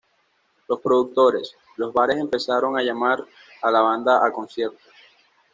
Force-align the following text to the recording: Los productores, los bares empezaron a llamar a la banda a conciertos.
Los 0.67 0.79
productores, 0.79 1.53
los 1.75 1.93
bares 1.93 2.17
empezaron 2.17 2.75
a 2.75 2.81
llamar 2.81 3.23
a 3.61 3.69
la 3.69 3.81
banda 3.81 4.25
a 4.25 4.31
conciertos. 4.31 4.81